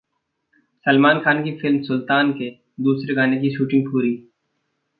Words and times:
सलमान 0.85 1.19
खान 1.19 1.43
की 1.43 1.51
फिल्म 1.57 1.81
'सुल्तान' 1.81 2.31
के 2.33 2.49
दूसरे 2.81 3.15
गाने 3.15 3.37
की 3.37 3.55
शूटिंग 3.57 3.87
पूरी 3.87 4.15